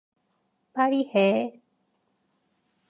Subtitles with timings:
[0.73, 1.61] 빨리 해.